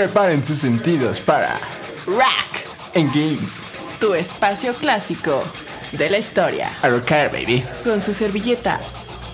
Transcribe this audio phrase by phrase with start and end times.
[0.00, 1.60] Preparen sus sentidos para
[2.06, 3.52] Rack, En Games.
[4.00, 5.44] tu espacio clásico
[5.92, 6.72] de la historia.
[6.80, 7.62] A rocar, baby.
[7.84, 8.80] Con su servilleta,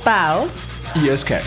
[0.02, 0.48] Pau.
[0.96, 1.40] Y Oscar.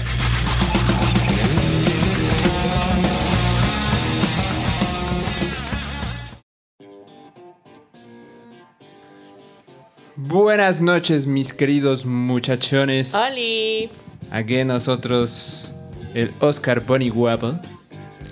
[10.15, 13.13] Buenas noches, mis queridos muchachones.
[13.13, 13.89] ¡Oli!
[14.31, 15.73] Aquí nosotros,
[16.13, 17.59] el Oscar Bonnie Wapple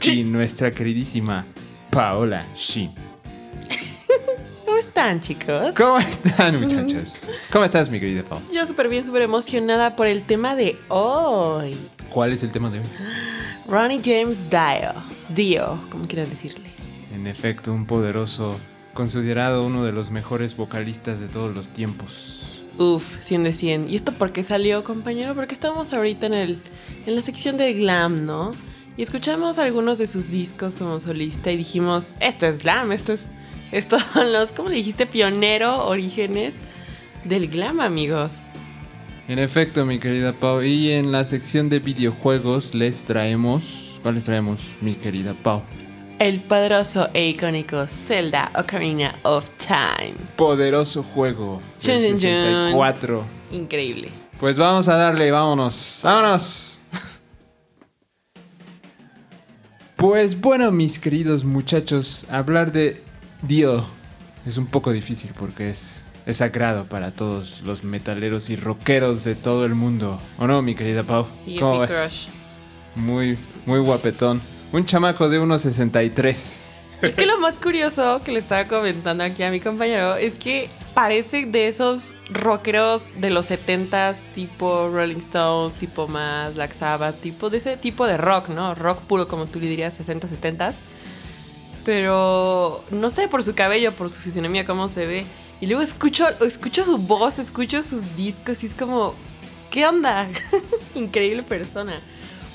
[0.04, 1.46] y nuestra queridísima
[1.90, 2.92] Paola Shin.
[4.66, 5.74] ¿Cómo están, chicos?
[5.76, 7.24] ¿Cómo están, muchachos?
[7.52, 8.40] ¿Cómo estás, mi querida Pau?
[8.54, 11.78] Yo súper bien, súper emocionada por el tema de hoy.
[12.10, 12.86] ¿Cuál es el tema de hoy?
[13.68, 14.94] Ronnie James Dio.
[15.30, 16.70] Dio, como quieras decirle.
[17.14, 18.60] En efecto, un poderoso,
[18.94, 22.62] considerado uno de los mejores vocalistas de todos los tiempos.
[22.78, 23.90] Uf, 100 de 100.
[23.90, 25.34] ¿Y esto por qué salió, compañero?
[25.34, 26.62] Porque estamos ahorita en, el,
[27.06, 28.52] en la sección del glam, ¿no?
[28.98, 33.30] Y escuchamos algunos de sus discos como solista y dijimos, esto es glam, esto es...
[33.72, 35.06] Estos son los, ¿cómo le dijiste?
[35.06, 36.56] Pionero, orígenes
[37.24, 38.40] del glam, amigos.
[39.28, 44.00] En efecto, mi querida Pau, y en la sección de videojuegos les traemos...
[44.02, 45.62] ¿Cuál les traemos, mi querida Pau?
[46.18, 50.16] El poderoso e icónico Zelda Ocarina of Time.
[50.36, 52.18] Poderoso juego del chun, chun.
[52.20, 53.24] 64.
[53.52, 54.10] Increíble.
[54.40, 56.77] Pues vamos a darle, vámonos, vámonos.
[59.98, 63.02] Pues bueno, mis queridos muchachos, hablar de
[63.42, 63.84] Dio
[64.46, 69.34] es un poco difícil porque es, es sagrado para todos los metaleros y rockeros de
[69.34, 70.22] todo el mundo.
[70.38, 71.26] ¿O no, mi querida Pau?
[71.46, 72.28] Sí, es ¿Cómo mi crush.
[72.96, 74.40] Muy, muy guapetón.
[74.72, 76.67] Un chamaco de 1.63.
[77.02, 80.68] Es que lo más curioso que le estaba comentando aquí a mi compañero es que
[80.96, 87.52] parece de esos rockeros de los 70s, tipo Rolling Stones, tipo más Black Sabbath, tipo
[87.52, 88.74] de ese tipo de rock, ¿no?
[88.74, 90.74] Rock puro, como tú le dirías, 60, 70s.
[91.86, 95.26] Pero no sé, por su cabello, por su fisionomía, cómo se ve.
[95.62, 99.14] Y luego escucho, escucho su voz, escucho sus discos y es como,
[99.70, 100.28] ¿qué onda?
[100.96, 102.02] Increíble persona.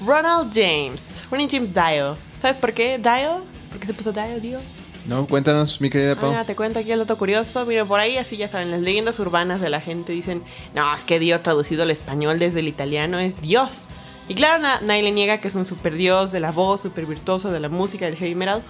[0.05, 2.17] Ronald James, Ronald James Dio.
[2.41, 3.52] ¿Sabes por qué Dio?
[3.73, 4.61] ¿Por qué se puso Dio, Dio?
[5.07, 6.33] No, cuéntanos, mi querida Pau.
[6.37, 7.67] Ah, te cuento aquí el dato curioso.
[7.67, 10.43] Miren, por ahí así ya saben, las leyendas urbanas de la gente dicen,
[10.75, 13.87] no, es que Dio traducido al español desde el italiano es Dios.
[14.29, 17.07] Y claro, na- nadie le niega que es un super dios de la voz, super
[17.07, 18.63] virtuoso de la música, del heavy metal.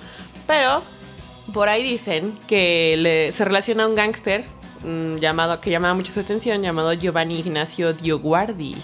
[0.47, 0.83] Pero
[1.53, 4.47] por ahí dicen que le- se relaciona a un gángster
[4.85, 8.77] mm, llamado, que llamaba mucho su atención, llamado Giovanni Ignacio Dioguardi.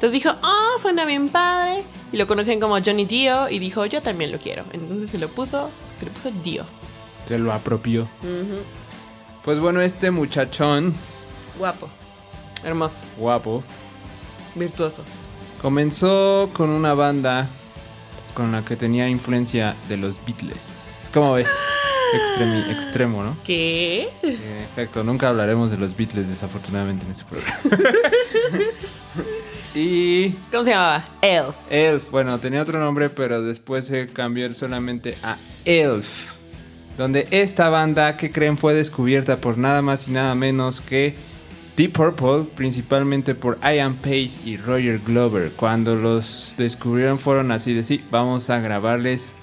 [0.00, 1.82] Entonces dijo, oh, suena bien padre.
[2.10, 4.64] Y lo conocían como Johnny Dio y dijo, yo también lo quiero.
[4.72, 5.68] Entonces se lo puso,
[5.98, 6.64] se lo puso Dio.
[7.26, 8.08] Se lo apropió.
[9.44, 10.94] Pues bueno, este muchachón
[11.58, 11.88] Guapo.
[12.64, 12.98] Hermoso.
[13.18, 13.62] guapo
[14.54, 15.02] Virtuoso.
[15.60, 17.46] comenzó con una banda
[18.32, 21.10] con la que tenía influencia de los Beatles.
[21.12, 21.48] ¿Cómo ves?
[22.14, 23.36] Extremi- extremo, ¿no?
[23.44, 24.08] ¿Qué?
[24.22, 27.58] En efecto, nunca hablaremos de los Beatles desafortunadamente en este programa.
[29.74, 31.04] y ¿Cómo se llamaba?
[31.22, 31.56] Elf.
[31.70, 36.32] Elf, bueno, tenía otro nombre, pero después se cambió solamente a Elf.
[36.98, 41.14] Donde esta banda, que creen, fue descubierta por nada más y nada menos que
[41.76, 45.52] Deep Purple, principalmente por Ian Pace y Roger Glover.
[45.52, 49.34] Cuando los descubrieron fueron así de sí, vamos a grabarles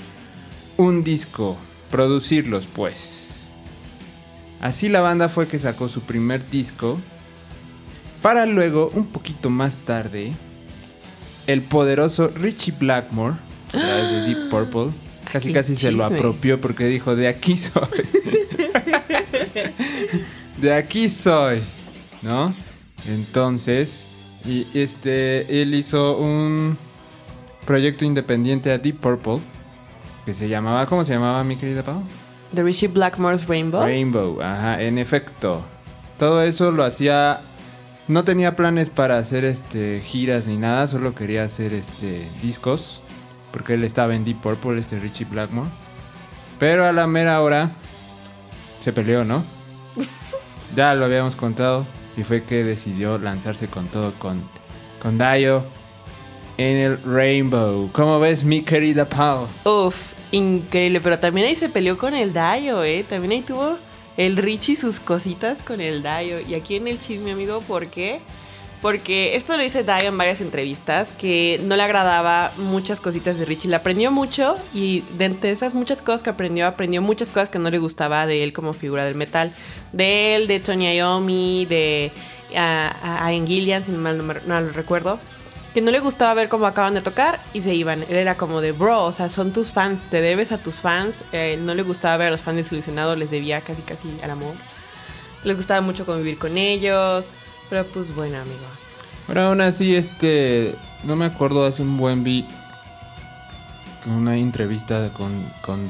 [0.77, 1.57] un disco,
[1.89, 3.47] producirlos pues.
[4.61, 6.99] Así la banda fue que sacó su primer disco.
[8.27, 10.33] Para luego, un poquito más tarde,
[11.47, 13.35] el poderoso Richie Blackmore,
[13.69, 14.91] a través de Deep Purple,
[15.31, 17.88] casi qué casi se lo apropió porque dijo, de aquí soy.
[20.57, 21.61] de aquí soy.
[22.21, 22.53] ¿No?
[23.07, 24.07] Entonces,
[24.44, 26.77] y este, él hizo un
[27.65, 29.39] proyecto independiente a Deep Purple,
[30.25, 32.03] que se llamaba, ¿cómo se llamaba mi querida Pau?
[32.53, 33.83] The Richie Blackmore's Rainbow.
[33.83, 35.61] Rainbow, ajá, en efecto.
[36.19, 37.39] Todo eso lo hacía.
[38.07, 43.01] No tenía planes para hacer este giras ni nada, solo quería hacer este discos.
[43.51, 45.69] Porque él estaba en Deep Purple, este Richie Blackmore.
[46.57, 47.71] Pero a la mera hora
[48.80, 49.44] se peleó, ¿no?
[50.75, 51.86] ya lo habíamos contado.
[52.15, 54.42] Y fue que decidió lanzarse con todo con,
[55.01, 55.63] con Dio
[56.57, 57.89] en el Rainbow.
[57.92, 59.48] ¿Cómo ves, mi querida Pau?
[59.65, 59.95] Uf,
[60.31, 61.01] increíble.
[61.01, 63.06] Pero también ahí se peleó con el Dio, ¿eh?
[63.07, 63.77] También ahí tuvo
[64.17, 66.41] el Richie sus cositas con el Dio.
[66.41, 68.19] Y aquí en el chisme, amigo, ¿por qué?
[68.81, 73.45] Porque esto lo dice Dio en varias entrevistas, que no le agradaba muchas cositas de
[73.45, 73.69] Richie.
[73.69, 77.57] Le aprendió mucho y de entre esas muchas cosas que aprendió, aprendió muchas cosas que
[77.59, 79.53] no le gustaba de él como figura del metal.
[79.93, 82.11] De él, de Tony Iommi, de
[82.55, 85.19] a, a Ian Gillian, si mal no, me- no lo recuerdo.
[85.77, 88.01] Que no le gustaba ver cómo acaban de tocar y se iban.
[88.01, 91.21] Él era como de, bro, o sea, son tus fans, te debes a tus fans.
[91.33, 94.56] Eh, no le gustaba ver a los fans desilusionados, les debía casi casi al amor.
[95.44, 97.25] Les gustaba mucho convivir con ellos,
[97.69, 98.95] pero pues bueno, amigos.
[99.27, 102.44] Pero aún así, este, no me acuerdo, hace un buen vi
[104.07, 105.88] una entrevista con, con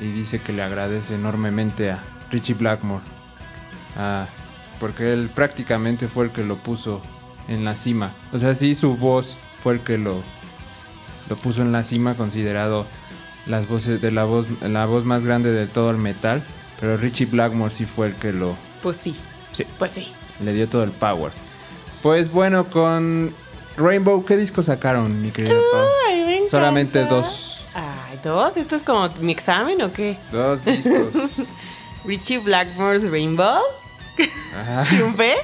[0.00, 2.02] y dice que le agradece enormemente a
[2.32, 3.04] Richie Blackmore.
[4.80, 7.00] Porque él prácticamente fue el que lo puso
[7.50, 8.12] en la cima.
[8.32, 10.22] O sea, sí, su voz fue el que lo,
[11.28, 12.86] lo puso en la cima, considerado
[13.46, 16.42] las voces de la voz, la voz más grande de todo el metal.
[16.80, 18.56] Pero Richie Blackmore sí fue el que lo.
[18.82, 19.14] Pues sí.
[19.52, 19.66] Sí.
[19.78, 20.10] Pues sí.
[20.42, 21.32] Le dio todo el power.
[22.02, 23.34] Pues bueno, con
[23.76, 26.48] Rainbow, ¿qué disco sacaron, mi querida Pau?
[26.48, 27.64] Solamente dos.
[27.74, 28.56] Ay, ¿dos?
[28.56, 30.16] ¿Esto es como mi examen o qué?
[30.32, 31.14] Dos discos.
[32.04, 33.60] Richie Blackmore's Rainbow.
[34.88, 35.34] ¿Triunfé?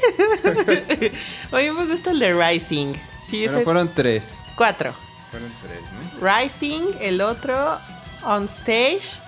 [1.52, 2.94] Oye, me gusta el de Rising.
[3.30, 3.64] Sí, Pero ese.
[3.64, 4.38] fueron tres.
[4.56, 4.92] Cuatro.
[5.30, 5.80] Fueron tres,
[6.20, 6.26] ¿no?
[6.28, 7.78] Rising, el otro,
[8.24, 9.20] On Stage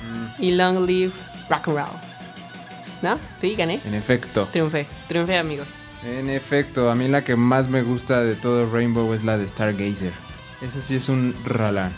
[0.00, 1.12] Mm, y Long Live
[1.50, 1.86] Rock and Roll.
[3.02, 3.18] ¿No?
[3.34, 3.80] Sí, gané.
[3.84, 4.46] en efecto.
[4.52, 4.86] Triunfé.
[5.08, 5.66] Triunfé, amigos.
[6.04, 9.48] En efecto, a mí la que más me gusta de todo Rainbow es la de
[9.48, 10.12] Stargazer.
[10.62, 11.92] Esa sí es un ralán.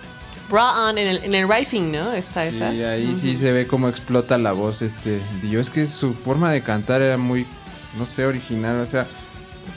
[0.50, 2.12] Raw On en el, en el Rising, ¿no?
[2.12, 2.68] Está Sí, esa.
[2.68, 5.60] ahí sí se ve cómo explota la voz este Dio.
[5.60, 7.46] Es que su forma de cantar era muy,
[7.98, 8.80] no sé, original.
[8.80, 9.06] O sea,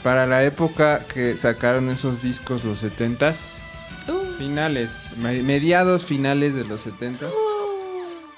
[0.02, 3.60] para la época que sacaron esos discos, los 70s,
[4.06, 7.30] Uh, finales, me- mediados finales de los 70s,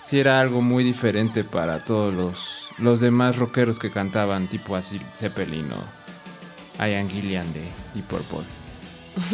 [0.04, 5.00] sí era algo muy diferente para todos los, los demás rockeros que cantaban, tipo así
[5.16, 8.46] Zeppelin o Ian Gillian de Deep Purple.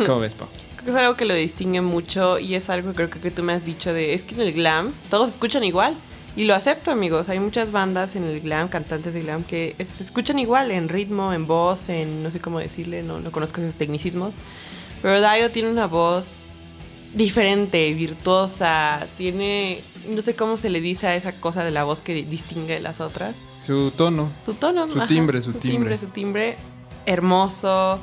[0.06, 0.49] ¿Cómo ves, Pau?
[0.82, 3.43] Creo que es algo que lo distingue mucho y es algo creo que, que tú
[3.43, 5.94] me has dicho de es que en el glam todos escuchan igual
[6.34, 10.02] y lo acepto amigos hay muchas bandas en el glam cantantes de glam que se
[10.02, 13.76] escuchan igual en ritmo en voz en no sé cómo decirle no, no conozco esos
[13.76, 14.34] tecnicismos
[15.02, 16.31] pero Dio tiene una voz
[17.14, 22.00] diferente virtuosa tiene no sé cómo se le dice a esa cosa de la voz
[22.00, 24.31] que distingue de las otras Su tono.
[24.44, 24.90] su tono.
[24.90, 25.96] Su timbre, su timbre.
[25.96, 26.56] Su timbre
[27.06, 28.00] hermoso.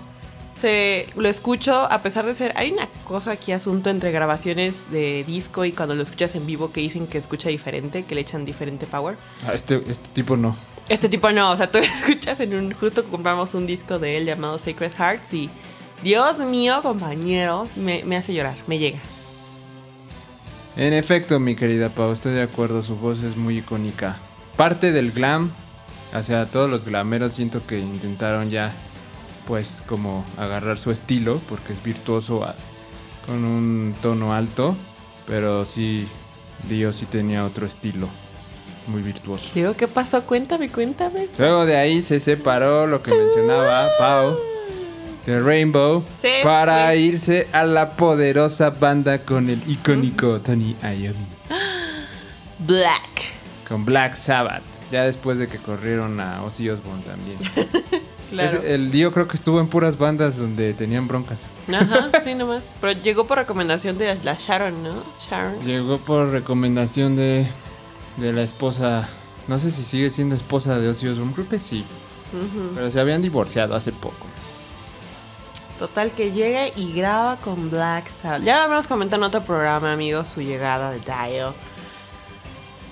[0.62, 2.54] Se, lo escucho a pesar de ser...
[2.56, 6.72] Hay una cosa aquí, asunto entre grabaciones de disco y cuando lo escuchas en vivo
[6.72, 9.16] que dicen que escucha diferente, que le echan diferente power.
[9.46, 10.56] Ah, este, este tipo no.
[10.90, 12.74] Este tipo no, o sea, tú lo escuchas en un...
[12.74, 15.50] Justo compramos un disco de él llamado Sacred Hearts y...
[16.02, 19.00] Dios mío, compañero, me, me hace llorar, me llega.
[20.78, 24.18] En efecto, mi querida Pau, estoy de acuerdo, su voz es muy icónica.
[24.56, 25.52] Parte del glam,
[26.14, 28.74] o sea, todos los glameros siento que intentaron ya,
[29.48, 32.56] pues, como agarrar su estilo, porque es virtuoso a-
[33.26, 34.76] con un tono alto,
[35.28, 36.08] pero sí,
[36.68, 38.08] Dio sí tenía otro estilo,
[38.88, 39.52] muy virtuoso.
[39.54, 40.24] Digo, ¿qué pasó?
[40.24, 41.28] Cuéntame, cuéntame.
[41.38, 44.36] Luego de ahí se separó lo que mencionaba Pau
[45.26, 46.98] de Rainbow Sí, para sí.
[47.00, 51.28] irse a la poderosa banda con el icónico Tony Iommi.
[52.60, 53.02] Black.
[53.68, 54.64] Con Black Sabbath.
[54.92, 57.38] Ya después de que corrieron a Ozzy Osbourne también.
[58.30, 58.60] Claro.
[58.60, 61.48] Es- el Dio creo que estuvo en puras bandas donde tenían broncas.
[61.74, 62.64] Ajá, sí, nomás.
[62.82, 65.04] Pero llegó por recomendación de la Sharon, ¿no?
[65.20, 65.66] Sharon.
[65.66, 67.48] Llegó por recomendación de,
[68.18, 69.10] de la esposa.
[69.48, 71.34] No sé si sigue siendo esposa de Ozzy Osbourne.
[71.34, 71.84] Creo que sí.
[72.76, 74.28] Pero se habían divorciado hace poco.
[75.80, 78.44] Total que llega y graba con Black Sabbath.
[78.44, 81.56] Ya lo habíamos comentado en otro programa, amigos, su llegada de Dio.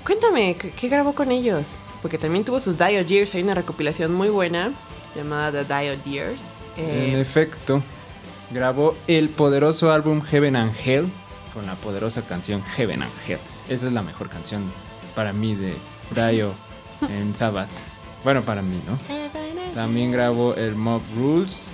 [0.06, 1.84] Cuéntame, ¿qué, qué grabó con ellos?
[2.02, 3.36] Porque también tuvo sus Dio Years.
[3.36, 4.72] Hay una recopilación muy buena
[5.16, 6.42] llamada The Dio Years.
[6.78, 7.82] Eh, En efecto,
[8.52, 11.08] grabó el poderoso álbum Heaven and Hell
[11.54, 13.40] con la poderosa canción Heaven and Hell.
[13.70, 14.72] Esa es la mejor canción
[15.16, 15.76] para mí de
[16.32, 16.54] Dio
[17.10, 17.70] en Sabbath.
[18.24, 18.98] Bueno, para mí, ¿no?
[19.74, 21.72] También grabó el Mob Rules,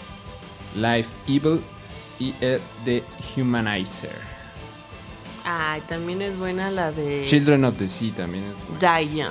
[0.76, 1.62] Life Evil
[2.20, 3.04] y el The
[3.36, 4.34] Humanizer.
[5.46, 8.98] Ay, también es buena la de Children of the Sea también es buena.
[9.00, 9.30] Die Young.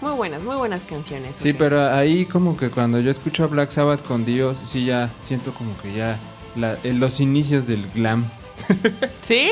[0.00, 1.36] Muy buenas, muy buenas canciones.
[1.36, 5.10] Sí, pero ahí como que cuando yo escucho a Black Sabbath con Dios, sí ya
[5.24, 6.18] siento como que ya
[6.54, 8.24] la- en los inicios del glam.
[9.22, 9.50] ¿Sí?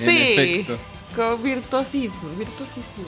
[0.00, 0.18] En Sí.
[0.18, 0.76] efecto.
[1.42, 3.04] Virtuosismo, virtuosismo.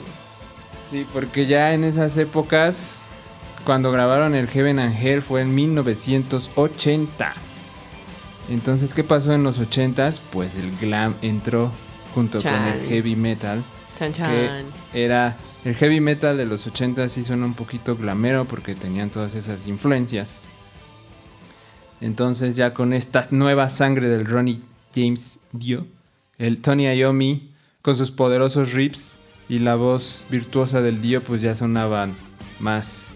[0.89, 3.01] Sí, porque ya en esas épocas,
[3.65, 7.33] cuando grabaron el Heaven and Hell fue en 1980.
[8.49, 10.21] Entonces, ¿qué pasó en los 80s?
[10.31, 11.71] Pues el glam entró
[12.15, 13.61] junto con el heavy metal.
[13.97, 14.65] Chan Que chan.
[14.93, 15.35] era
[15.65, 19.67] el heavy metal de los 80s sí suena un poquito glamero porque tenían todas esas
[19.67, 20.45] influencias.
[21.99, 24.61] Entonces ya con esta nueva sangre del Ronnie
[24.95, 25.87] James Dio,
[26.37, 27.51] el Tony Iommi
[27.81, 29.17] con sus poderosos riffs
[29.49, 32.15] y la voz virtuosa del Dio pues ya sonaban
[32.59, 33.09] más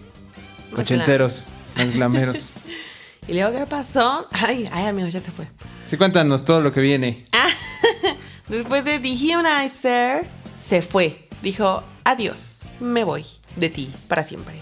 [0.72, 1.46] Más ochenteros,
[1.76, 2.50] más glameros.
[3.28, 4.26] ¿Y luego qué pasó?
[4.32, 5.46] Ay, ay, amigos, ya se fue.
[5.86, 7.24] Sí, cuéntanos todo lo que viene.
[8.48, 10.28] Después de The Humanizer,
[10.72, 11.28] se fue.
[11.42, 13.26] Dijo, adiós, me voy
[13.56, 14.54] de ti para siempre.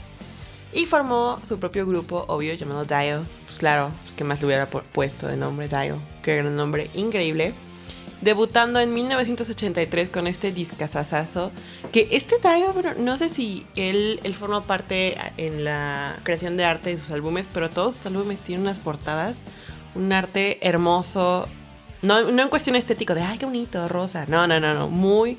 [0.73, 3.23] Y formó su propio grupo, obvio, llamado Dio.
[3.47, 5.99] Pues claro, pues que más le hubiera pu- puesto de nombre Dio.
[6.25, 7.55] Qué gran nombre, increíble.
[8.23, 11.52] Debutando en 1983 con este discazazazo.
[11.93, 16.90] Que este Dio, no sé si él, él formó parte en la creación de arte
[16.90, 19.37] de sus álbumes, pero todos sus álbumes tienen unas portadas.
[19.95, 21.47] Un arte hermoso.
[22.02, 24.26] No, no en cuestión estético de, ay, qué bonito, rosa.
[24.26, 24.88] No, no, no, no.
[24.88, 25.37] Muy,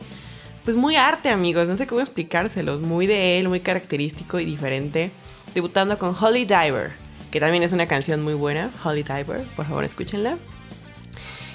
[0.63, 1.67] pues muy arte, amigos.
[1.67, 2.81] No sé cómo explicárselos.
[2.81, 5.11] Muy de él, muy característico y diferente.
[5.53, 6.91] Debutando con Holy Diver,
[7.31, 8.71] que también es una canción muy buena.
[8.83, 10.37] Holy Diver, por favor, escúchenla.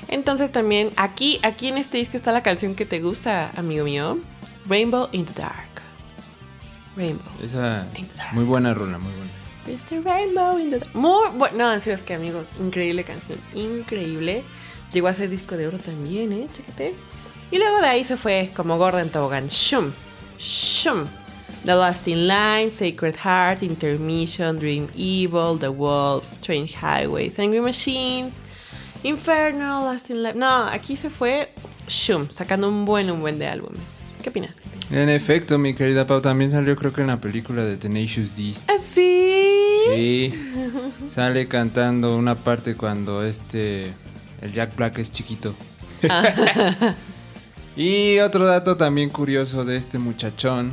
[0.09, 4.19] Entonces también aquí, aquí en este disco está la canción que te gusta, amigo mío.
[4.69, 5.69] Rainbow in the Dark.
[6.97, 7.27] Rainbow.
[7.43, 7.87] Esa
[8.33, 9.31] muy buena rola, muy buena.
[9.67, 10.05] Mr.
[10.05, 10.95] Rainbow in the Dark.
[10.95, 11.57] Muy bueno.
[11.59, 13.39] No, en serio, es que amigos, increíble canción.
[13.55, 14.45] Increíble.
[14.93, 16.49] Llegó a ser disco de oro también, ¿eh?
[16.53, 16.95] Chécate.
[17.51, 19.49] Y luego de ahí se fue como Gordon Tobogán.
[19.49, 19.93] Shum.
[20.39, 21.07] Shum.
[21.65, 28.35] The Lost in Line, Sacred Heart, Intermission, Dream Evil, The Wolves, Strange Highways, Angry Machines,
[29.03, 30.39] Inferno, Lost in Life.
[30.39, 31.53] No, aquí se fue
[31.89, 33.81] Shum, sacando un buen, un buen de álbumes.
[34.23, 34.57] ¿Qué opinas?
[34.91, 38.55] En efecto, mi querida Pau, también salió creo que en la película de Tenacious D.
[38.69, 39.47] ¿Ah, sí?
[39.89, 40.33] Sí,
[41.09, 43.93] sale cantando una parte cuando este,
[44.41, 45.55] el Jack Black es chiquito.
[47.77, 50.73] y otro dato también curioso de este muchachón,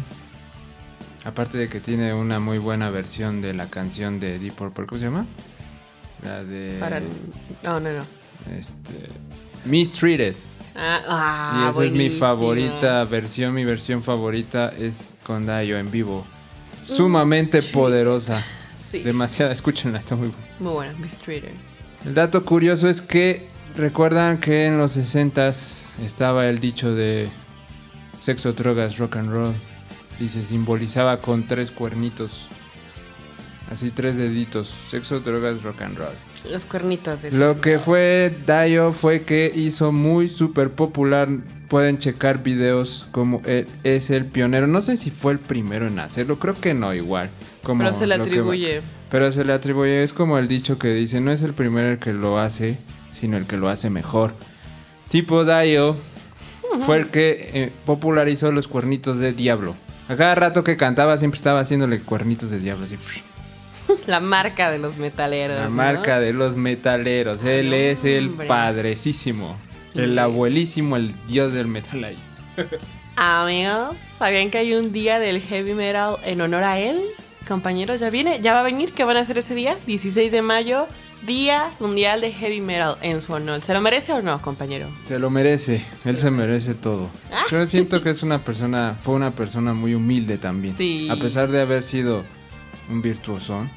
[1.26, 5.00] aparte de que tiene una muy buena versión de la canción de Deep Purple, ¿cómo
[5.00, 5.26] se llama?
[6.24, 6.78] La de...
[6.80, 7.00] Para...
[7.00, 8.06] No, no, no.
[8.58, 9.10] Este,
[9.66, 10.36] Mistreated.
[10.76, 13.54] Ah, ah, Sí, esa es mi favorita versión.
[13.54, 16.26] Mi versión favorita es con Dayo en vivo.
[16.86, 17.70] Sumamente sí.
[17.72, 18.44] poderosa.
[18.90, 20.48] Sí, Demasiada, escúchenla, está muy buena.
[20.60, 21.52] muy buena, Mistreater.
[22.06, 27.30] El dato curioso es que recuerdan que en los 60s estaba el dicho de
[28.20, 29.54] sexo, drogas, rock and roll.
[30.20, 32.48] Y se simbolizaba con tres cuernitos.
[33.72, 34.74] Así tres deditos.
[34.90, 36.14] Sexo, drogas, rock and roll.
[36.52, 37.22] Los cuernitos.
[37.24, 41.30] de- Lo que fue Dio fue que hizo muy súper popular.
[41.70, 44.68] Pueden checar videos como él es el pionero.
[44.68, 47.30] No sé si fue el primero en hacerlo, creo que no, igual.
[47.64, 48.82] Como Pero se le que- atribuye.
[49.10, 51.98] pero se le atribuye, es como el dicho que dice, no es el primero el
[51.98, 52.78] que lo hace,
[53.14, 54.34] sino el que lo hace mejor.
[55.10, 55.98] Tipo Dio
[56.86, 59.76] fue el que eh, popularizó los cuernitos de diablo.
[60.10, 62.86] A cada rato que cantaba siempre estaba haciéndole cuernitos de diablo.
[62.86, 62.98] Así.
[64.08, 65.58] La marca de los metaleros.
[65.58, 65.72] La ¿no?
[65.72, 67.44] marca de los metaleros.
[67.44, 69.58] Él es el padrecísimo.
[69.94, 72.18] El abuelísimo, el dios del metal ahí.
[73.16, 77.00] Amigos, ¿sabían que hay un día del heavy metal en honor a él?
[77.48, 78.94] Compañeros, ya viene, ya va a venir.
[78.94, 79.78] ¿Qué van a hacer ese día?
[79.86, 80.88] 16 de mayo,
[81.26, 83.62] Día Mundial de Heavy Metal en su honor.
[83.62, 84.88] ¿Se lo merece o no, compañero?
[85.06, 85.86] Se lo merece.
[86.04, 87.10] Él se merece todo.
[87.32, 87.44] Ah.
[87.50, 90.76] Yo siento que es una persona, fue una persona muy humilde también.
[90.76, 91.08] Sí.
[91.10, 92.24] A pesar de haber sido
[92.90, 93.72] un virtuosón.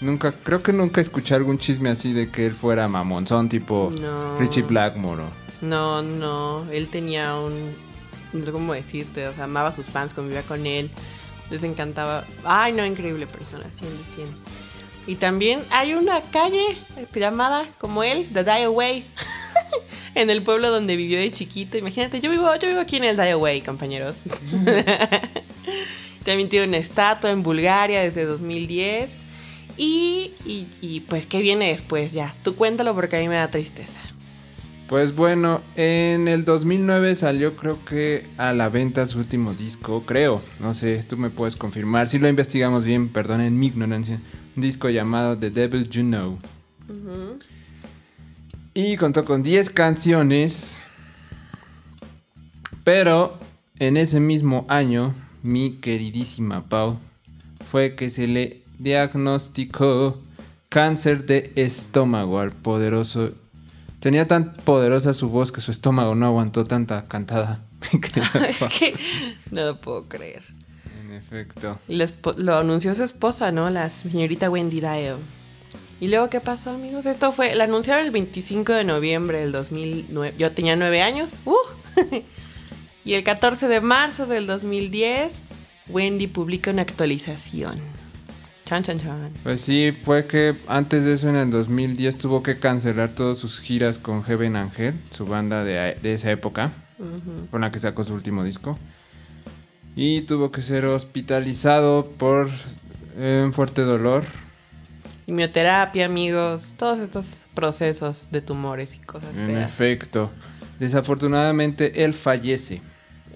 [0.00, 4.38] Nunca, creo que nunca escuché algún chisme así de que él fuera mamonzón, tipo No.
[4.38, 5.24] Richie Blackmore.
[5.60, 7.74] No, no, él tenía un...
[8.32, 10.90] No sé cómo decirte, o sea, amaba a sus fans, convivía con él,
[11.50, 12.24] les encantaba.
[12.44, 14.28] Ay, no, increíble persona, 100 de 100.
[15.08, 16.76] Y también hay una calle
[17.14, 19.06] llamada como él, The Die Away,
[20.14, 21.78] en el pueblo donde vivió de chiquito.
[21.78, 24.18] Imagínate, yo vivo, yo vivo aquí en el Die Away, compañeros.
[26.26, 29.18] también tiene una estatua en Bulgaria desde 2010.
[29.78, 32.34] Y, y, y pues, ¿qué viene después ya?
[32.42, 34.07] Tú cuéntalo porque a mí me da tristeza.
[34.88, 40.40] Pues bueno, en el 2009 salió creo que a la venta su último disco, creo,
[40.60, 44.18] no sé, tú me puedes confirmar, si lo investigamos bien, perdonen mi ignorancia,
[44.56, 46.38] un disco llamado The Devil You Know.
[48.72, 50.82] Y contó con 10 canciones,
[52.82, 53.38] pero
[53.78, 56.98] en ese mismo año, mi queridísima Pau,
[57.70, 60.18] fue que se le diagnosticó
[60.70, 63.32] cáncer de estómago al poderoso
[64.00, 67.60] Tenía tan poderosa su voz que su estómago no aguantó tanta cantada.
[68.48, 68.94] es que
[69.50, 70.42] no lo puedo creer.
[71.04, 71.78] en efecto.
[71.88, 73.70] Y lo, espo- lo anunció su esposa, ¿no?
[73.70, 75.18] La señorita Wendy Dio.
[76.00, 77.06] ¿Y luego qué pasó, amigos?
[77.06, 80.34] Esto fue, la anunciaron el 25 de noviembre del 2009.
[80.38, 81.30] Yo tenía nueve años.
[81.44, 81.56] ¡Uh!
[83.04, 85.46] y el 14 de marzo del 2010,
[85.88, 87.80] Wendy publica una actualización.
[88.68, 89.30] Chan, chan, chan.
[89.44, 93.60] Pues sí, fue que antes de eso en el 2010 tuvo que cancelar todas sus
[93.60, 96.70] giras con Heaven Angel, su banda de, de esa época,
[97.50, 98.78] con la que sacó su último disco.
[99.96, 102.50] Y tuvo que ser hospitalizado por
[103.16, 104.24] eh, un fuerte dolor.
[105.24, 109.70] quimioterapia, amigos, todos estos procesos de tumores y cosas En feas.
[109.70, 110.30] efecto.
[110.78, 112.80] Desafortunadamente, él fallece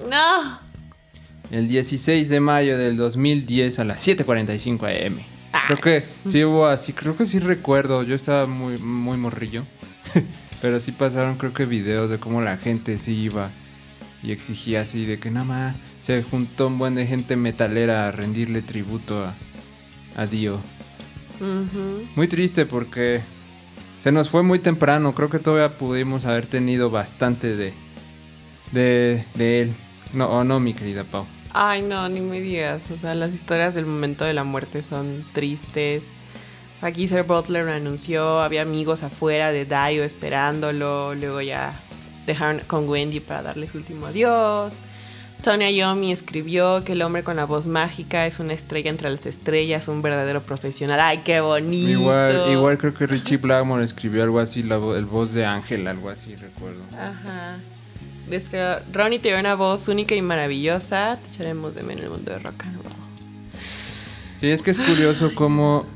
[0.08, 0.58] No.
[1.52, 5.18] El 16 de mayo del 2010 a las 7.45 am.
[5.66, 8.02] Creo que sí hubo así, creo que sí recuerdo.
[8.02, 9.64] Yo estaba muy, muy morrillo.
[10.62, 13.50] Pero sí pasaron, creo que videos de cómo la gente sí iba
[14.22, 18.12] y exigía así de que nada más se juntó un buen de gente metalera a
[18.12, 19.34] rendirle tributo a,
[20.16, 20.60] a Dio.
[22.14, 23.20] Muy triste porque
[24.00, 25.14] se nos fue muy temprano.
[25.14, 27.74] Creo que todavía pudimos haber tenido bastante de,
[28.70, 29.74] de, de él.
[30.14, 31.26] No, o no, mi querida Pau.
[31.54, 32.90] Ay, no, ni me digas.
[32.90, 36.02] O sea, las historias del momento de la muerte son tristes.
[36.76, 41.14] O sea, Geezer Butler anunció, había amigos afuera de Dio esperándolo.
[41.14, 41.78] Luego ya
[42.26, 44.72] dejaron con Wendy para darle su último adiós.
[45.44, 49.26] Tonya Yomi escribió que el hombre con la voz mágica es una estrella entre las
[49.26, 51.00] estrellas, un verdadero profesional.
[51.00, 51.90] ¡Ay, qué bonito!
[51.90, 55.88] Igual, igual creo que Richie Blackmore escribió algo así, la vo- el voz de Ángel,
[55.88, 56.82] algo así, recuerdo.
[56.96, 57.56] Ajá.
[58.92, 61.18] Ronnie tiene una voz única y maravillosa.
[61.22, 62.92] Te echaremos de menos en el mundo de rock and roll.
[64.38, 65.86] Sí, es que es curioso cómo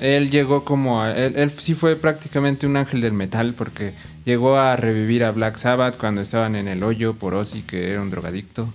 [0.00, 1.16] él llegó como a...
[1.16, 5.56] Él, él sí fue prácticamente un ángel del metal porque llegó a revivir a Black
[5.56, 8.72] Sabbath cuando estaban en el hoyo por Ozzy, que era un drogadicto.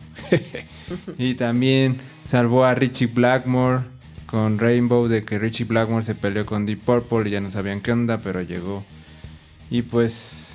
[1.17, 3.83] y también salvó a Richie Blackmore
[4.25, 7.81] con Rainbow, de que Richie Blackmore se peleó con Deep Purple y ya no sabían
[7.81, 8.85] qué onda, pero llegó.
[9.71, 10.48] Y pues...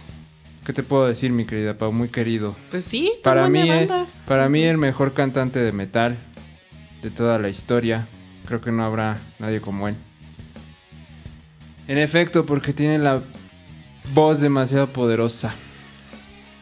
[0.65, 1.93] ¿Qué te puedo decir, mi querida Pau?
[1.93, 2.57] Muy querido.
[2.71, 3.89] Pues sí, Para tuvo mí, eh,
[4.27, 6.17] para mí el mejor cantante de metal
[7.03, 8.09] de toda la historia.
[8.47, 9.95] Creo que no habrá nadie como él.
[11.87, 13.21] En efecto, porque tiene la
[14.15, 15.55] voz demasiado poderosa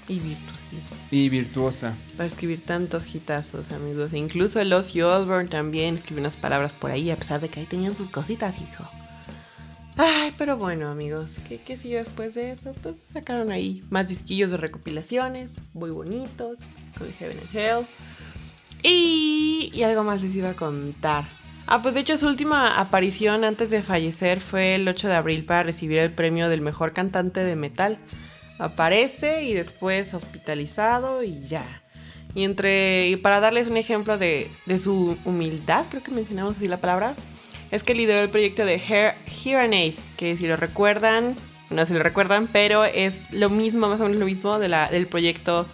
[0.08, 0.96] Y virtuosismo.
[1.12, 1.94] y virtuosa.
[2.16, 4.12] Para escribir tantos hitazos, amigos.
[4.12, 7.60] E incluso el Ozzy Osbourne también escribió unas palabras por ahí, a pesar de que
[7.60, 8.84] ahí tenían sus cositas, hijo.
[9.96, 12.72] Ay, pero bueno, amigos, ¿qué, qué siguió después de eso?
[12.82, 16.58] Pues sacaron ahí más disquillos de recopilaciones, muy bonitos,
[16.98, 17.86] con Heaven and Hell.
[18.82, 21.24] Y, y algo más les iba a contar.
[21.66, 25.44] Ah, pues de hecho su última aparición antes de fallecer fue el 8 de abril
[25.44, 27.98] para recibir el premio del mejor cantante de metal.
[28.58, 31.64] Aparece y después hospitalizado y ya.
[32.34, 36.66] Y entre y para darles un ejemplo de, de su humildad, creo que mencionamos así
[36.66, 37.14] la palabra,
[37.72, 41.36] es que lideró el proyecto de Hair, Hearing Aid, que si lo recuerdan,
[41.70, 45.66] no si lo recuerdan, pero es lo mismo, más o menos lo mismo del proyecto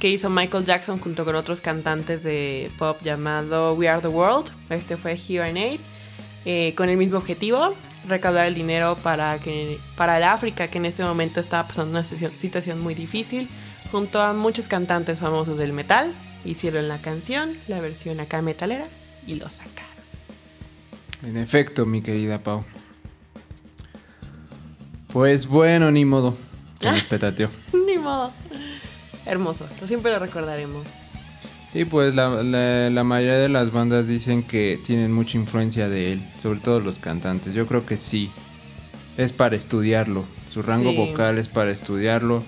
[0.00, 4.50] que hizo Michael Jackson junto con otros cantantes de pop llamado We Are the World.
[4.70, 5.80] Este fue Hearing Aid,
[6.46, 7.74] eh, con el mismo objetivo,
[8.08, 12.04] recaudar el dinero para, que, para el África, que en este momento estaba pasando una
[12.04, 13.50] situación muy difícil,
[13.92, 16.14] junto a muchos cantantes famosos del metal.
[16.46, 18.86] Hicieron la canción, la versión acá metalera,
[19.26, 19.95] y lo sacaron.
[21.22, 22.64] En efecto, mi querida Pau.
[25.12, 26.36] Pues bueno, ni modo.
[26.78, 27.48] Se nos petateó.
[27.86, 28.32] Ni modo.
[29.24, 31.14] Hermoso, lo siempre lo recordaremos.
[31.72, 36.12] Sí, pues la, la- la mayoría de las bandas dicen que tienen mucha influencia de
[36.12, 37.54] él, sobre todo los cantantes.
[37.54, 38.30] Yo creo que sí.
[39.16, 40.26] Es para estudiarlo.
[40.50, 40.96] Su rango Sí.
[40.96, 42.42] vocal es para estudiarlo.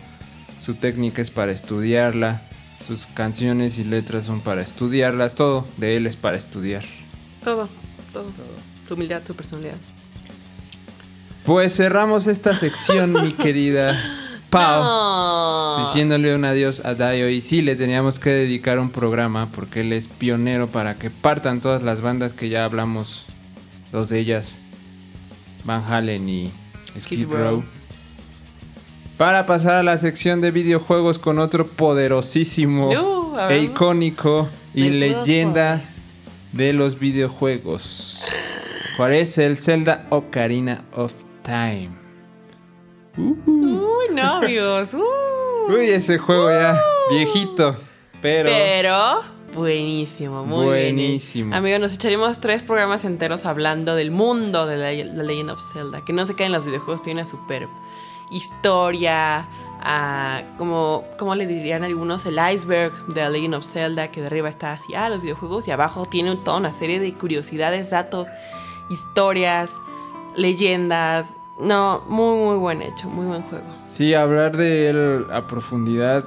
[0.60, 2.42] Su técnica es para estudiarla.
[2.86, 5.34] Sus canciones y letras son para estudiarlas.
[5.34, 6.84] Todo de él es para estudiar.
[7.42, 7.68] Todo,
[8.12, 8.26] todo.
[8.86, 9.76] Tu humildad, tu personalidad.
[11.44, 13.98] Pues cerramos esta sección, mi querida
[14.50, 14.82] Pau.
[14.82, 15.84] No.
[15.86, 19.92] Diciéndole un adiós a Dio y sí le teníamos que dedicar un programa porque él
[19.92, 23.26] es pionero para que partan todas las bandas que ya hablamos,
[23.92, 24.60] dos de ellas,
[25.64, 26.52] Van Halen y
[26.98, 27.62] Skid Row.
[29.18, 35.82] Para pasar a la sección de videojuegos con otro poderosísimo Uh, e icónico y leyenda.
[36.52, 38.20] De los videojuegos.
[38.96, 41.90] ¿Cuál es el Zelda Ocarina of Time?
[43.16, 43.36] Uh.
[43.46, 44.92] Uy, novios.
[44.94, 45.72] Uh.
[45.72, 46.80] Uy, ese juego ya
[47.10, 47.76] viejito,
[48.22, 49.20] pero, Pero
[49.54, 51.50] buenísimo, muy Buenísimo.
[51.50, 51.54] bien.
[51.58, 56.04] Amigos, nos echaremos tres programas enteros hablando del mundo de la, la Legend of Zelda.
[56.04, 57.68] Que no se cae en los videojuegos, tiene una super
[58.30, 59.46] historia.
[59.88, 64.26] Ah, como, como le dirían algunos, el iceberg de la Legend of Zelda, que de
[64.26, 68.28] arriba está así, ah, los videojuegos, y abajo tiene toda una serie de curiosidades, datos,
[68.90, 69.70] historias,
[70.36, 71.26] leyendas.
[71.58, 73.66] No, muy, muy buen hecho, muy buen juego.
[73.88, 76.24] sí, hablar de él a profundidad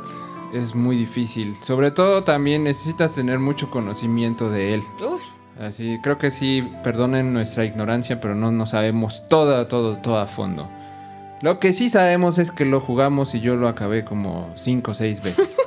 [0.52, 1.56] es muy difícil.
[1.62, 4.84] Sobre todo también necesitas tener mucho conocimiento de él.
[5.00, 5.22] Uy,
[5.60, 10.26] Así, creo que sí, perdonen nuestra ignorancia, pero no, no sabemos todo, todo, todo a
[10.26, 10.68] fondo.
[11.42, 14.94] Lo que sí sabemos es que lo jugamos y yo lo acabé como 5 o
[14.94, 15.58] 6 veces.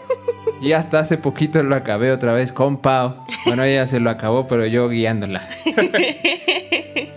[0.63, 3.17] y hasta hace poquito lo acabé otra vez con Pau.
[3.45, 5.49] Bueno, ella se lo acabó, pero yo guiándola.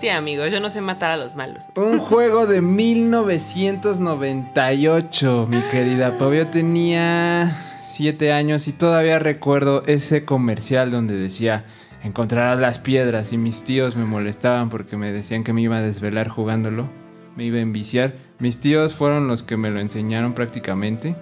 [0.00, 1.66] Sí, amigo, yo no sé matar a los malos.
[1.76, 6.34] Un juego de 1998, mi querida Pau.
[6.34, 11.66] Yo tenía 7 años y todavía recuerdo ese comercial donde decía
[12.02, 15.82] encontrarás las piedras y mis tíos me molestaban porque me decían que me iba a
[15.82, 16.88] desvelar jugándolo,
[17.36, 18.14] me iba a enviciar.
[18.38, 21.16] Mis tíos fueron los que me lo enseñaron prácticamente.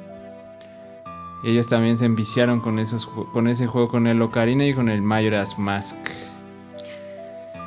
[1.45, 5.01] Ellos también se enviciaron con, esos, con ese juego, con el Ocarina y con el
[5.01, 5.97] Majora's Mask.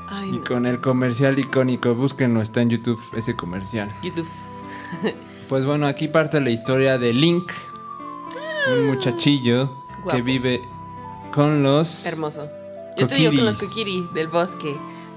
[0.09, 0.43] Ay, Y no.
[0.43, 3.89] con el comercial icónico, búsquenlo, está en YouTube ese comercial.
[4.03, 4.27] YouTube.
[5.49, 7.51] Pues bueno, aquí parte la historia de Link,
[8.73, 9.69] un muchachillo
[10.09, 10.61] que vive
[11.31, 12.05] con los...
[12.05, 12.47] Hermoso.
[12.97, 14.75] Yo te digo con los kokiri del bosque,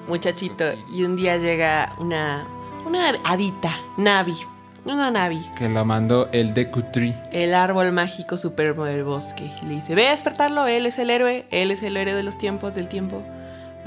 [0.09, 0.65] muchachito.
[0.91, 2.47] Y un día llega una,
[2.87, 4.37] una hadita, Navi.
[4.85, 5.45] Una Navi.
[5.57, 7.15] Que lo mandó el Deku Tree.
[7.33, 9.51] El árbol mágico supremo del bosque.
[9.63, 12.23] Y le dice, ve a despertarlo, él es el héroe, él es el héroe de
[12.23, 13.23] los tiempos, del tiempo.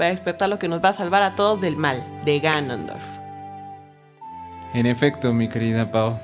[0.00, 3.02] Va a despertarlo que nos va a salvar a todos del mal, de Ganondorf.
[4.74, 6.18] En efecto, mi querida Pau.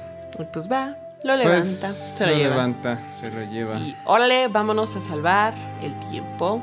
[0.53, 2.51] Pues va, lo levanta, Pues, se lo, lleva.
[2.55, 3.79] levanta, se lo lleva.
[3.79, 6.63] Y órale, vámonos a salvar el tiempo.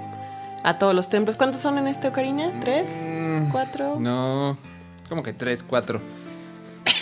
[0.63, 1.35] A todos los templos.
[1.35, 2.53] ¿Cuántos son en este Ocarina?
[2.61, 2.89] ¿Tres?
[2.89, 3.97] Mm, ¿Cuatro?
[3.99, 4.55] No,
[5.13, 6.01] como que tres, cuatro.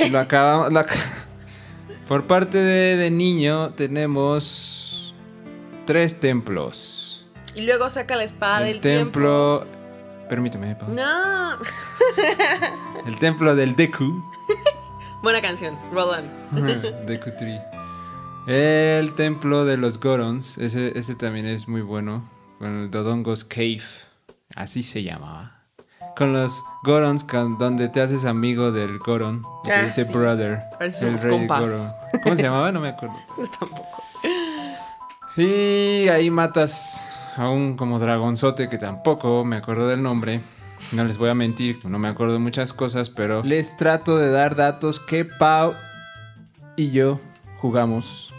[0.10, 0.74] Lo acabamos...
[0.74, 0.84] lo
[2.10, 5.16] Por parte de, de niño tenemos
[5.86, 7.26] tres templos.
[7.56, 9.66] Y luego saca la espada el del templo...
[10.28, 10.88] Permíteme, Pau.
[10.88, 11.04] tiempo.
[11.04, 11.58] No.
[13.06, 14.24] El templo del Deku.
[15.24, 16.30] Buena canción, Roland.
[17.06, 17.60] Deku Tree.
[18.48, 20.58] El templo de los Gorons.
[20.58, 22.30] Ese, ese también es muy bueno.
[22.60, 23.84] Con el Dodongo's Cave.
[24.56, 25.61] Así se llamaba.
[26.16, 29.42] Con los Gorons, con- donde te haces amigo del Goron.
[29.64, 30.12] Te Ah, dice sí.
[30.12, 30.60] brother.
[30.78, 31.48] Parece el rey.
[31.48, 31.94] Goron.
[32.24, 32.72] ¿Cómo se llamaba?
[32.72, 33.16] No me acuerdo.
[33.38, 34.04] Yo tampoco.
[35.38, 40.42] Y ahí matas a un como dragonzote que tampoco me acuerdo del nombre.
[40.92, 44.30] No les voy a mentir, no me acuerdo de muchas cosas, pero les trato de
[44.30, 45.74] dar datos que Pau
[46.76, 47.18] y yo
[47.60, 48.34] jugamos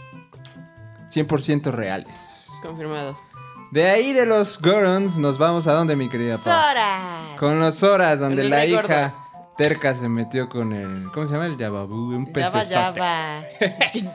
[1.09, 2.49] 100% reales.
[2.61, 3.17] Confirmados.
[3.73, 6.53] De ahí de los Gorons nos vamos a donde mi querida Pau.
[6.53, 6.99] Sora.
[7.39, 9.15] Con los Horas, donde el la hija
[9.57, 11.47] terca se metió con el ¿cómo se llama?
[11.47, 12.69] El Yababu, un Ya va, pecesote.
[12.69, 13.41] ya va.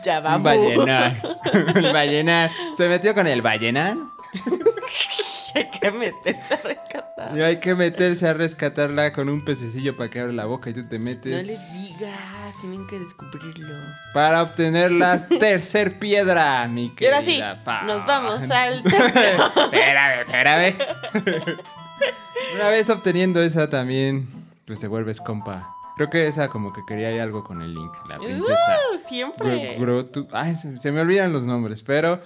[0.04, 0.36] Ya va.
[0.36, 1.38] Un ballenar.
[1.74, 2.50] el ballenar.
[2.76, 3.96] Se metió con el ballenar.
[5.54, 7.36] Hay que meterse a rescatar.
[7.36, 10.74] Y hay que meterse a rescatarla con un pececillo para que abra la boca y
[10.74, 12.12] tú te No metes les digas,
[12.60, 13.74] tienen que descubrirlo.
[14.14, 19.46] para obtener la tercer piedra, mi Y ahora sí, querida nos vamos al templo.
[19.64, 20.76] espérame, espérame.
[22.54, 24.28] Una vez obteniendo esa también,
[24.66, 25.74] pues te vuelves compa.
[25.96, 28.78] Creo que esa como que quería ahí algo con el Link, la princesa.
[28.94, 29.76] Uh, siempre.
[29.78, 32.20] Gro- Grotu- Ay, se, se me olvidan los nombres, pero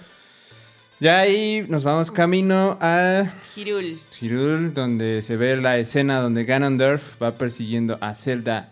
[1.03, 3.25] ya ahí nos vamos camino a
[3.57, 3.99] Hirul.
[4.21, 8.71] Hyrule, donde se ve la escena donde Ganondorf va persiguiendo a Zelda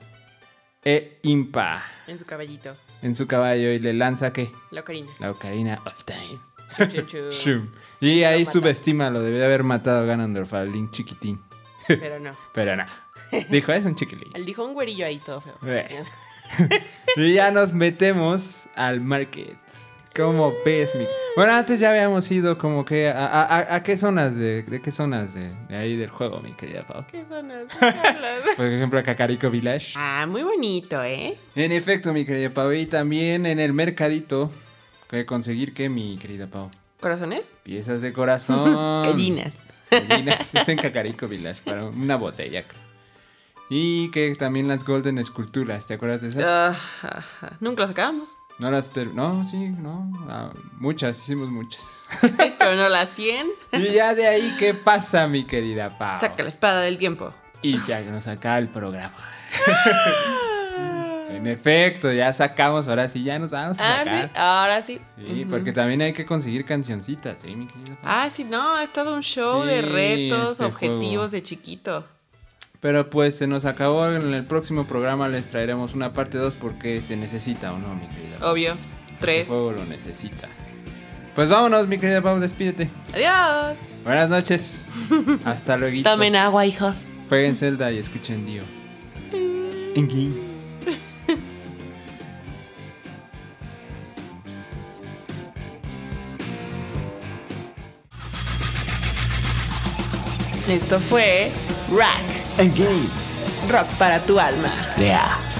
[0.85, 2.71] e Impa En su caballito.
[3.01, 4.49] en su caballo y le lanza ¿qué?
[4.71, 5.11] La ocarina.
[5.19, 6.39] La Ocarina of Time.
[7.05, 7.29] Chum.
[7.31, 7.71] Shum.
[7.99, 11.41] Y ahí Lo subestima, lo debe haber matado a Ganondorf al Link chiquitín.
[11.85, 12.31] Pero no.
[12.53, 12.85] Pero no.
[13.49, 14.31] Dijo, es un chiquilín.
[14.35, 15.55] Él dijo un güerillo ahí todo feo.
[15.65, 16.01] Eh.
[17.17, 19.57] Y ya nos metemos al market.
[20.15, 21.05] ¿Cómo ves, mi?
[21.35, 24.81] Bueno, antes ya habíamos ido como que a, a- a- a qué zonas de, de
[24.81, 27.05] qué zonas de, de ahí del juego, mi querida Pau.
[27.09, 27.67] ¿Qué zonas?
[27.67, 28.53] ¿De qué?
[28.57, 29.93] Por ejemplo, a Kakariko Village.
[29.95, 31.37] Ah, muy bonito, ¿eh?
[31.55, 32.71] En efecto, mi querida Pau.
[32.73, 34.51] Y también en el mercadito.
[35.09, 36.69] Que conseguir que mi querida Pau.
[36.99, 37.43] ¿Corazones?
[37.63, 38.73] Piezas de corazón.
[39.05, 39.53] Gallinas.
[39.89, 40.53] Gallinas.
[40.55, 41.61] Es en Kakariko Village.
[41.63, 42.81] Para una botella, creo.
[43.69, 45.87] Y que también las Golden Esculturas.
[45.87, 46.43] ¿Te acuerdas de esas?
[47.03, 47.23] Ah.
[47.61, 48.29] Nunca los acabamos.
[48.61, 50.11] No las No, sí, no.
[50.29, 52.05] ah, muchas, hicimos muchas.
[52.59, 53.47] Pero no las 100.
[53.73, 56.19] y ya de ahí, ¿qué pasa, mi querida Pau?
[56.19, 57.33] Saca la espada del tiempo.
[57.63, 59.15] Y ya nos acaba el programa.
[61.29, 64.25] en efecto, ya sacamos, ahora sí, ya nos vamos a Ah, sacar.
[64.27, 65.01] sí, ahora sí.
[65.17, 68.03] Sí, porque también hay que conseguir cancioncitas, ¿eh, mi querida Pau?
[68.03, 71.27] Ah, sí, no, es todo un show de retos, este objetivos juego.
[71.29, 72.05] de chiquito.
[72.81, 77.03] Pero pues se nos acabó, en el próximo programa les traeremos una parte 2 porque
[77.03, 78.37] se necesita o no, mi querida.
[78.41, 78.71] Obvio.
[78.73, 79.47] Este Tres.
[79.47, 80.49] juego lo necesita.
[81.35, 82.89] Pues vámonos, mi querida Pau, despídete.
[83.13, 83.77] Adiós.
[84.03, 84.83] Buenas noches.
[85.45, 86.01] Hasta luego.
[86.01, 86.97] Tomen agua, hijos.
[87.29, 88.63] Jueguen Zelda y escuchen Dio.
[89.31, 90.47] En games.
[100.67, 101.51] Esto fue
[101.95, 102.40] Rack.
[102.57, 103.09] En games.
[103.69, 104.69] Rock para tu alma.
[104.97, 105.50] Yeah.